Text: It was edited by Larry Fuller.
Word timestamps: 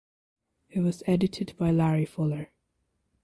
It 0.71 0.79
was 0.79 1.03
edited 1.05 1.55
by 1.59 1.69
Larry 1.69 2.05
Fuller. 2.05 2.49